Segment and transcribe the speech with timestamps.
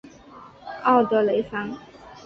[0.81, 1.77] 奥德雷桑。